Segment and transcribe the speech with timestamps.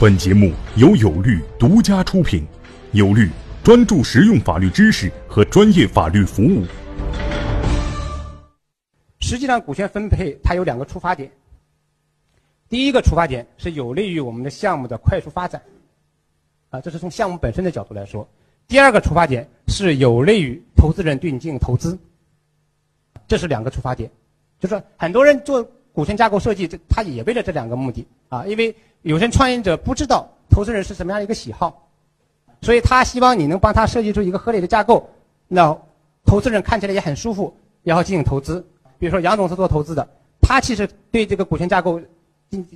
[0.00, 2.42] 本节目由有律独家出品，
[2.92, 3.28] 有律
[3.62, 6.64] 专注实用法律知识和专业法律服务。
[9.18, 11.30] 实际上，股权分配它有两个出发点。
[12.66, 15.60] 第一个出发点是有利于我们的项目的快速发展，
[16.70, 18.26] 啊，这是从项目本身的角度来说。
[18.66, 21.98] 第二个出发点是有利于投资人对你进行投资，
[23.28, 24.10] 这是两个出发点。
[24.58, 25.62] 就是很多人做
[25.92, 31.88] 股权架构设计，这他也为了这两个目的啊，因为有些创业者不知道投资人是什么样的一个喜好，
[32.62, 35.08] 所以他希望你能帮他设计出一个合理的架构，
[35.48, 35.76] 那
[36.24, 38.64] 投资人看起来也很舒服，然后进行投资。
[38.98, 40.06] 比如说杨总是做投资的，
[40.40, 42.00] 他其实对这个股权架构，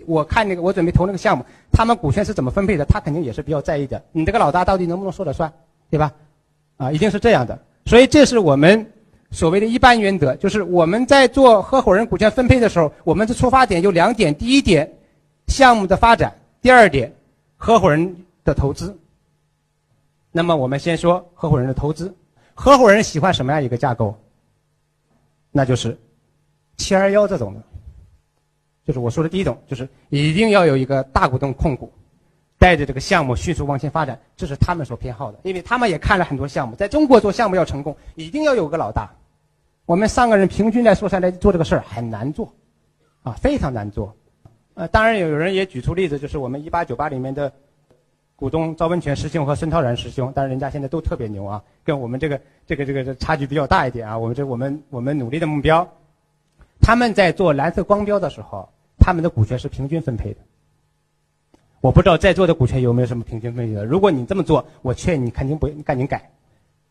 [0.06, 4.02] 我看那个我准备投那个项目，他们股权是怎么分配的，他肯定也是比较在意的。
[4.12, 5.52] 你这个老大到底能不能说了算？
[5.91, 6.12] 对吧？
[6.78, 7.56] 啊，一定是这样的。
[7.86, 8.91] 所以这是我们
[9.34, 14.88] 所谓的一般原则，就是我们在做合伙人股权分配的时候，我们的出发点有两点：第一点，
[15.48, 16.30] 项目的发展；
[16.62, 17.12] 第二点，
[17.56, 18.97] 合伙人的投资。
[20.31, 22.14] 那么我们先说合伙人的投资。
[22.55, 24.17] 合伙人喜欢什么样一个架构？
[25.51, 25.98] 那就是
[26.77, 27.61] 七二幺这种的，
[28.86, 31.92] 就是我说的第一种，就是一定要有一个大股东控股。
[32.56, 36.77] 带着这个项目迅速往前发展，这是他们所偏好的，因为他们也看了很多项目。
[36.77, 39.11] 在中国做项目要成功，一定要有个老大。
[39.86, 42.54] 我们三个人平均来说下来做这个事儿很难做，
[43.22, 44.16] 啊，非常难做。
[44.74, 47.52] 呃，当然有有人也举出例子，就是我们一八九八里面的
[48.34, 54.18] 股东赵文全师兄和孙涛然师兄，但是人家现在都特别牛啊，跟我们这个这个这个差距比较大一点啊。
[54.18, 55.86] 我们这我们我们努力的目标，
[56.80, 58.68] 他们在做蓝色光标的时候，
[58.98, 60.40] 他们的股权是平均分配的。
[61.80, 63.84] 我不知道在座的股权有没有什么平均分配的。
[63.84, 66.30] 如果你这么做，我劝你肯定不赶紧改。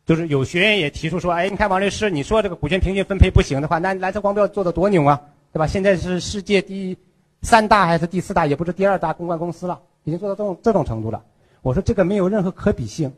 [0.06, 5.66] 就是有学员也提出说：“哎，你看王律师，你说这个股权平均分配不行的话，那蓝色光标做的多牛啊，对吧？
[5.66, 6.98] 现在是世界第
[7.42, 11.24] 三大还是第四大，也不是第二大公关公司了，已经做到这种这种程度了。”
[11.62, 13.14] 我说这个没有任何可比性。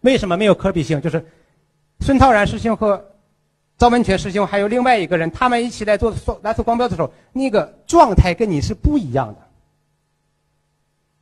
[0.00, 1.00] 为什么没有可比性？
[1.02, 1.26] 就是
[2.00, 3.04] 孙涛然师兄和
[3.76, 9.36] 赵文全师兄还有另外一个人，他们一起来做蓝色光标的时候，那个状态跟你是不一样的。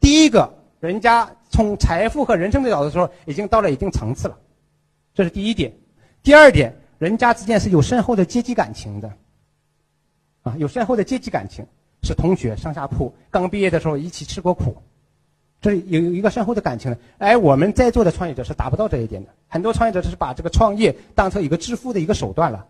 [0.01, 4.39] 第一个，人家从财富和人生的角度说，已经到了一定层次了，
[5.15, 5.73] 这是第一点。
[6.23, 9.13] 第二点，人家之间是有深厚的阶级感情的，
[10.43, 11.65] 啊，有深厚的阶级感情，
[12.03, 14.77] 是同学上下铺，刚毕业的时候一起吃过苦，
[15.61, 16.99] 这有有一个深厚的感情的。
[17.19, 22.67] 哎，我们在座的创业者是达不到这一点的，很多创业者是把这个创业当成一个致富的一个手段了，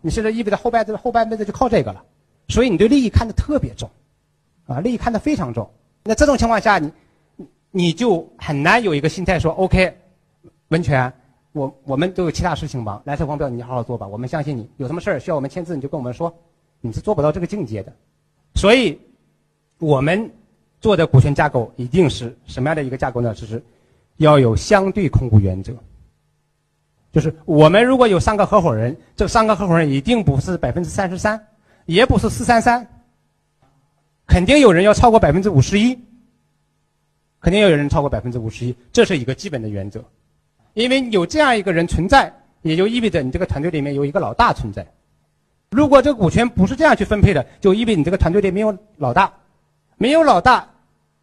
[0.00, 2.04] 你现在意味着后半子后半辈子就靠这个了，
[2.48, 3.90] 所以你对利益看得特别重，
[4.66, 5.68] 啊，利益看得非常重。
[6.04, 6.92] 那这种情况下，你
[7.72, 9.96] 你就很难有一个心态说：“OK，
[10.68, 11.12] 文泉，
[11.56, 14.68] 我我们都有其他事情忙，蓝色光标你好好做吧，我们相信你。
[14.76, 16.32] 有什么事儿需要我们签字，你就跟我们说。”
[16.82, 17.90] 你是做不到这个境界的。
[18.54, 19.00] 所以，
[19.78, 20.30] 我们
[20.78, 23.34] 做的股权架构一定是什么样的一个架构呢？
[23.34, 23.60] 就是
[24.18, 25.72] 要有相对控股原则。
[27.10, 31.42] 就是我们如果有三个合伙人，这三个合伙人一定不是百分之三十三，
[31.86, 32.86] 也不是四三三。
[34.26, 35.98] 肯定有人要超过百分之五十一，
[37.40, 40.04] 肯定要有人超过百分之五十一，这是一个基本的原则。
[40.76, 44.86] 因为有这样一个人存在，也就意味着你这个团队里面有一个老大存在。
[45.70, 49.32] 如果这个股权不是这样去分配的，就意味着你这个团队里没有老大，
[49.96, 50.68] 没有老大，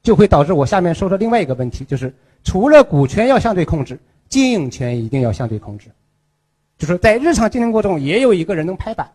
[0.02, 2.12] 就会导致我下面说的另外一个问题，就是
[2.44, 5.88] 除了股权要相对控制，经营权一定要相对控制，
[6.80, 9.12] 就是在日常经营过程中也有一个人能拍板，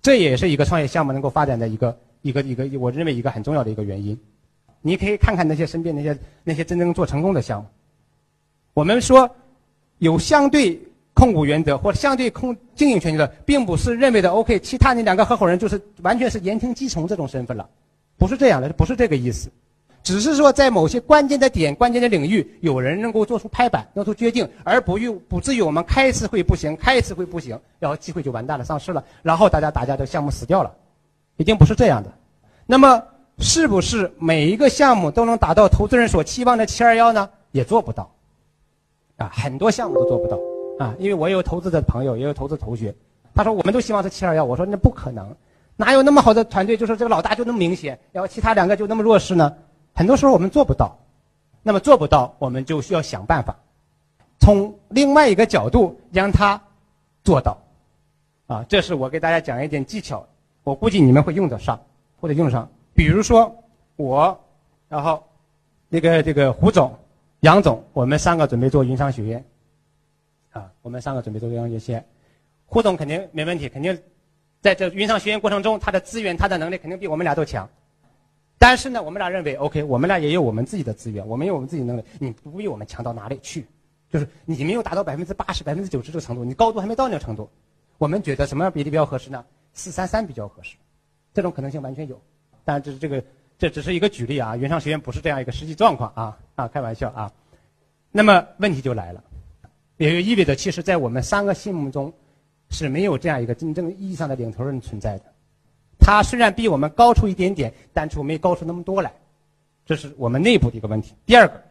[0.00, 1.94] 这也是一个创业项目能够发展的一个。
[2.22, 4.18] 一个一个，我认为一个很重要的一个原因，
[4.80, 7.68] 你可以看看那些身边那些那些真正做成功的项目。
[8.76, 9.28] 我们说
[10.00, 10.78] 有相对
[11.14, 17.66] 控股原则或者相对控经营权原则，并不是认为的 OK，其他那两个合伙人就是完全是言听计从这种身份了，
[18.18, 19.48] 不是这样的，不是这个意思，
[20.02, 30.70] 只是说在某些关键的点、关键的领域，有人能够做出拍板、做出决定，而不于不至于我们开一次会不行，开一次会不行，然后机会就完蛋了，丧失了，然后大家大家的项目死掉了。
[31.38, 32.12] 已经不是这样的，
[32.66, 33.02] 那么
[33.38, 37.26] 是不是每一个项目都能达到投资人所期望的七二幺呢？
[37.52, 38.10] 也做不到，
[39.16, 40.38] 啊，很多项目都做不到，
[40.78, 42.94] 啊，因为我有投资的朋友，也有投资同学，
[43.34, 45.34] 他说我们都希望是七二幺，我说那不可能，
[45.76, 49.54] 哪有那么好的团队，就是这个老大就那么明显，然后其他两个就那么弱势呢？
[49.94, 50.98] 很多时候我们做不到，
[51.62, 53.56] 那么做不到，我们就需要想办法，
[54.38, 56.60] 从另外一个角度让他
[57.24, 57.58] 做到，
[58.46, 60.26] 啊，这是我给大家讲一点技巧。
[60.62, 61.80] 我估计你们会用得上，
[62.20, 62.68] 或者用上。
[62.92, 63.54] 比如说
[63.94, 64.36] 我，
[64.88, 65.22] 然后
[65.88, 66.92] 那个这个胡总、
[67.46, 69.44] 杨总，我们三个准备做云商学院，
[70.50, 72.04] 啊，我们三个准备做云商学院。
[72.64, 73.96] 胡总肯定没问题，肯定
[74.60, 77.68] 在这云商学院过程中，他的资源、他的能力肯定比我们俩都强。
[78.58, 83.64] 但是呢，我们俩认为，OK，我们俩也有我们自己的资源，我们有我们自己能力，你不比我们强到哪里去？
[84.10, 87.48] 就是你没有达到百分之八十、百分之九十这个程度，你高度还没到那个程度。
[87.96, 89.44] 我们觉得什么样比例比较合适呢？
[89.72, 90.74] 四三三比较合适，
[91.32, 92.20] 这种可能性完全有。
[92.64, 93.22] 但这是这个，
[93.58, 97.32] 这只是一个举例啊，原商学院不是这样一个实际状况啊啊，开玩笑啊。
[98.12, 99.22] 那么问题就来了，
[99.96, 102.12] 也就意味着，其实，在我们三个心目中
[102.70, 105.24] 是没有这样一个真正意义上的领头人存在的。
[105.98, 109.12] 他虽然比我们高出一点点，但是没高出那么多来，
[109.84, 111.14] 这是我们内部的一个问题。
[111.24, 111.62] 第二个。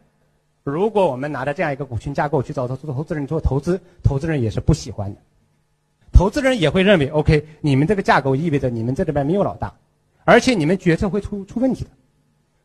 [0.64, 5.22] 如果我们拿着这样一个股权架构去找投资投资人做投资，投资人也是不喜欢的。
[6.12, 9.72] 投资人也会认为，OK，你们这个架构意味着你们这里边没有老大，
[10.26, 11.90] 而且你们决策会出出问题的。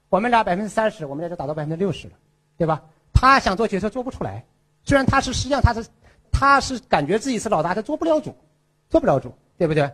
[0.09, 2.15] 我们俩百分之三十，我们俩就达到百分之六十了，
[2.59, 2.83] 对吧？
[3.13, 4.45] 他想做决策做不出来，
[4.83, 5.87] 虽然他是实际上他是
[6.33, 8.35] 他是感觉自己是老大，他做不了主，
[8.89, 9.89] 做不了主，对不对？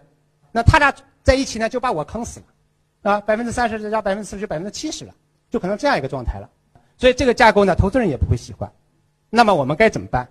[0.53, 2.41] 那他俩在一起呢，就把我坑死
[3.03, 5.13] 了，啊，百分之三十再加百分之四十，百分之七十了，
[5.51, 6.49] 就可能这样一个状态了。
[6.97, 8.71] 所以这个架构呢，投资人也不会喜欢。
[9.29, 10.27] 那么我们该怎么办？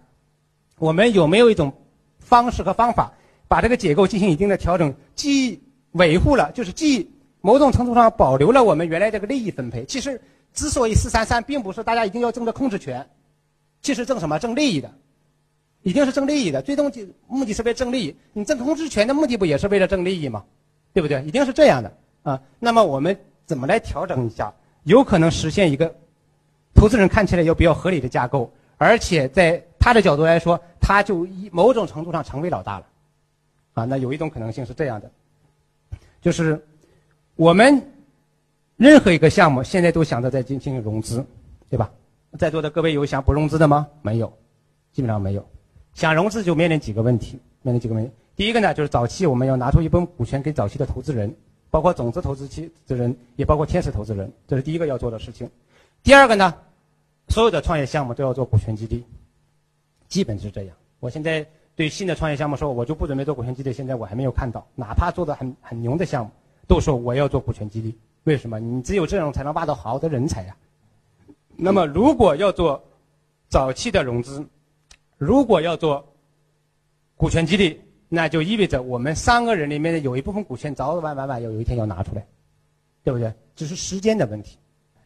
[0.79, 1.71] 我们有没有一种
[2.17, 3.11] 方式和方法，
[3.47, 5.61] 把这个结构进行一定的调整，既
[5.91, 7.07] 维护了，就是既
[7.45, 9.85] 某种程度上保留了我们原来这个利益分配。
[9.85, 10.19] 其实
[10.51, 13.07] 之所以四三三，并不是大家一定要争着控制权，
[13.83, 14.39] 其实争什么？
[14.39, 14.91] 争利益的，
[15.83, 16.59] 一定是争利益的。
[16.63, 16.91] 最终
[17.27, 18.15] 目的是为争利益。
[18.33, 20.43] 你争控制权的目的不也是为了争利益吗？
[20.91, 21.23] 对不对？
[21.23, 21.93] 一定是这样的
[22.23, 22.41] 啊。
[22.57, 23.15] 那么我们
[23.45, 24.51] 怎么来调整一下？
[24.85, 25.93] 有可能实现一个。
[26.73, 32.85] 投资人看起来有比较合理的架构，而且在他的角度来说，他就一某种程度上成为老大了，
[33.75, 35.11] 啊，那有一种可能性是这样的，
[36.21, 36.59] 就是
[37.35, 37.91] 我们
[38.77, 41.25] 任何一个项目现在都想着在进行融资，
[41.69, 41.91] 对吧？
[42.37, 43.87] 在座的各位有想不融资的吗？
[44.01, 44.31] 没有，
[44.91, 45.45] 基本上没有。
[45.93, 48.11] 想融资就面临几个问题，面临几个问题。
[48.35, 51.33] 第一个呢，就是早期我们要拿出一部分股权给早期的投资人，
[51.69, 55.49] 包括种子投资期的人，也包括天使投资人，这是第一个要做的事情。
[56.03, 56.53] 第二个呢？
[57.29, 59.03] 所有的创业项目都要做股权激励，
[60.07, 60.75] 基本是这样。
[60.99, 61.45] 我现在
[61.75, 63.73] 对新的创业项目说，我就不准备做股权激励。
[63.73, 66.31] 现在我还没有看到，哪怕做的很很牛的项目，
[66.67, 67.95] 都说我要做股权激励。
[68.23, 68.59] 为什么？
[68.59, 70.55] 你只有这种才能挖到好的人才呀。
[71.55, 72.83] 那么，如果要做
[73.47, 74.45] 早期的融资，
[75.17, 76.05] 如果要做
[77.15, 77.79] 股权激励，
[78.09, 82.25] 那就意味着我们三个人里面的有一部分股权早晚晚晚要有一天要拿出来，
[83.03, 83.33] 对不对？
[83.55, 84.57] 只是时间的问题。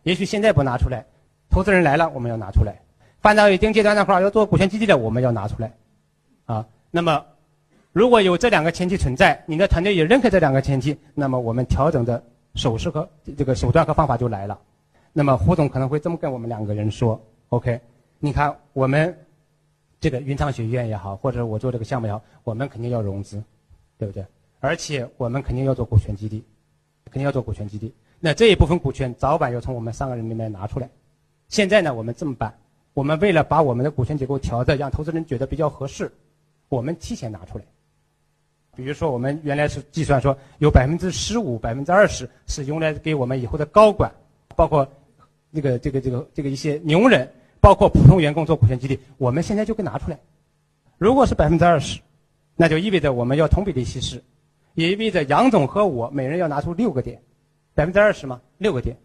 [0.03, 1.05] 也许现在不拿出来。
[1.51, 2.73] 投资人来了，我们要拿出来；
[3.21, 5.73] 发展到一定阶段的话，要做股权激励的，我们要拿出来。
[6.45, 7.25] 啊，那么
[7.91, 14.59] 如果有这两个前提存在，你的团队也认可这两个前提，那么我们调整的手势和这个手段和方法就来了。
[15.11, 17.19] 那么胡总可能会这么跟我们两个人说
[17.49, 17.81] ：“OK，
[18.19, 19.17] 你看我们
[19.99, 23.41] 这个云昌学院也好，或者我做这个项目也好，我们肯定要融资，
[23.97, 24.23] 对不对？
[24.59, 26.43] 而且我们肯定要做股权激励，
[27.05, 27.91] 肯定要做股权激励。
[28.19, 30.87] 那这一部分股权早晚要从我们三个人里面拿出来。”
[31.49, 32.55] 现在呢，我们这么办？
[32.93, 36.11] 我们为了把我们的股权结构调的让投资人觉得比较合适，
[36.67, 37.63] 我们提前拿出来。
[38.79, 44.11] 比如说，我们原来是计算说有百分之十五、百分之二十是用来给我们以后的高管，
[44.55, 44.87] 包括
[45.53, 47.29] 这个、这个、这个、这个一些牛人，
[47.59, 48.99] 包括普通员工做股权激励。
[49.17, 50.17] 我们现在就给拿出来。
[50.97, 51.99] 如果是百分之二十，
[52.55, 54.23] 那就意味着我们要同比例稀释，
[54.73, 57.21] 也意味着杨总和我每人要拿出六个点，
[57.73, 58.95] 百分之二十嘛，六个点。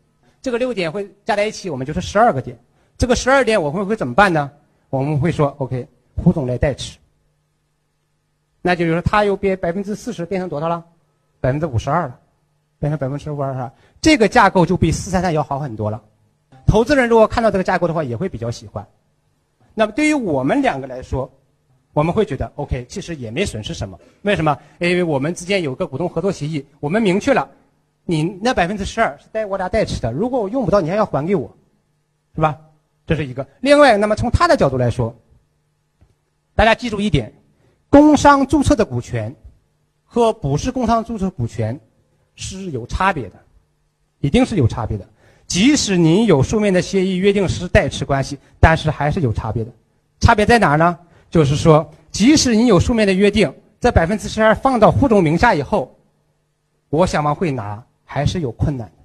[0.41, 2.59] 这个六点会加在一起，我们就是十二个点。
[2.97, 4.51] 这个十二点我们会怎么办呢？
[4.91, 6.99] 我们会说，OK，胡总来代持。
[8.67, 10.83] 那就是说，他又变百分之四十变成多少了？
[11.39, 12.19] 百分之五十二了，
[12.79, 13.71] 变成百分之五十二。
[14.01, 16.03] 这个架构就比四三三要好很多了。
[16.67, 18.87] 投资人如果看到这个架构的话，也会比较喜欢。
[19.75, 21.31] 那么对于我们两个来说，
[21.93, 23.99] 我们会觉得 OK，其实也没损失什么。
[24.23, 24.59] 为什么？
[24.79, 27.47] 因为我们之间有个股东合作协议，我们明确了。
[28.07, 31.55] 你那百分之十二是代我俩代持的，如果我用不到，你还要还给我，
[32.35, 32.59] 是吧？
[33.07, 33.47] 这是一个。
[33.61, 35.15] 另外，那么从他的角度来说，
[36.55, 37.33] 大家记住一点：
[37.95, 39.33] 工商注册的股权
[40.03, 41.79] 和不是工商注册股权
[42.35, 43.37] 是有差别的，
[44.19, 45.09] 一定是有差别的。
[45.47, 49.71] 即使你有书面的协议约定是代持关系，但是还是有差别的。
[50.19, 50.99] 差别在哪儿呢？
[51.31, 55.97] 就是说，即使你有书面的约定，这百分之十二放到胡总名下以后，
[56.89, 57.81] 我想往回拿。
[58.05, 59.03] 还是有困难的，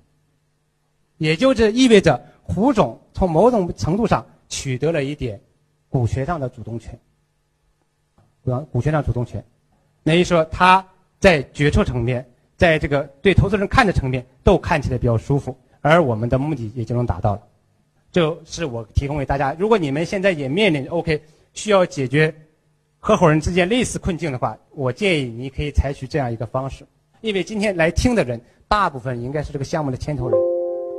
[1.18, 5.40] 也就是意味着胡总从某种程度上取得了一点
[5.90, 7.00] 股权上的主动权，
[8.50, 8.66] 对吧？
[8.72, 9.44] 股权上主动权，
[10.02, 10.84] 那一说他
[11.20, 12.28] 在决策层面，
[12.58, 17.44] 在这个对投资人看的层面都看起来比较舒服，而我们的目的也就能达到了。
[18.12, 21.22] 就是我提供给大家，如果你们现在也面临 OK
[21.54, 22.34] 需要解决
[22.98, 26.84] 合伙人之间类似困境的话，我建议你可以采取这样一个方式，
[27.22, 28.42] 因为今天来听的人。
[28.68, 30.40] 大部分应该是这个项目的牵头人，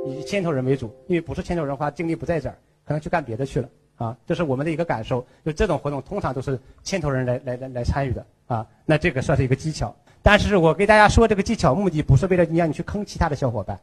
[0.05, 3.69] 以牵头人为主，因为不是牵头人的话，精力不在这儿，可能去干别的去了
[4.03, 4.17] 啊。
[4.25, 5.25] 这是我们的一个感受。
[5.45, 8.65] 就这种活动通常都是牵头人来来来来参与的啊。
[8.85, 9.95] 那这个算是一个技巧。
[10.23, 13.79] 但是我给大家说这个技巧，目的不是为了让你去坑其他的小伙伴。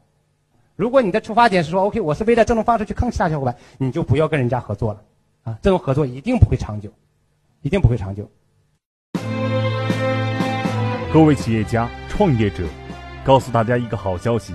[0.76, 5.02] 如果你的出发点是说 OK，我是为了这种方式去坑其他小伙伴，你就不要跟人家合作了
[5.42, 5.58] 啊。
[5.60, 6.88] 这种合作一定不会长久，
[7.62, 8.30] 一定不会长久。
[11.12, 12.62] 各位企业家、创业者，
[13.24, 14.54] 告诉大家一个好消息：